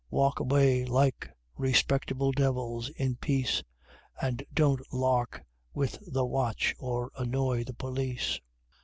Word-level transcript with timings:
Walk 0.09 0.39
away, 0.39 0.83
like 0.83 1.29
respectable 1.55 2.31
Devils, 2.31 2.89
in 2.95 3.17
peace, 3.17 3.61
And 4.19 4.41
don't 4.51 4.81
'lark' 4.91 5.43
with 5.75 5.99
the 6.11 6.25
watch, 6.25 6.73
or 6.79 7.11
annoy 7.15 7.65
the 7.65 7.75
police!" 7.75 8.39